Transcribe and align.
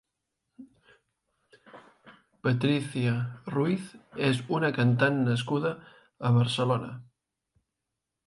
Patrizia 2.47 3.11
Ruiz 3.55 3.85
és 4.29 4.41
una 4.59 4.73
cantant 4.79 5.21
nascuda 5.29 5.75
a 6.31 6.35
Barcelona. 6.39 6.93